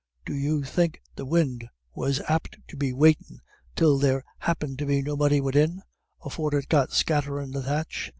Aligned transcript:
D'you 0.25 0.63
think 0.63 0.99
the 1.15 1.27
win' 1.27 1.69
was 1.93 2.21
apt 2.27 2.57
to 2.69 2.75
be 2.75 2.91
waitin' 2.91 3.39
till 3.75 3.99
there 3.99 4.23
happened 4.39 4.79
to 4.79 4.87
be 4.87 5.03
nobody 5.03 5.39
widin, 5.39 5.83
afore 6.25 6.55
it 6.55 6.69
got 6.69 6.91
scatterin' 6.91 7.51
the 7.51 7.61
thatch? 7.61 8.09